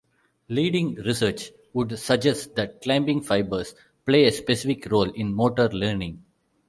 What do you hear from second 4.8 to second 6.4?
role in motor learning.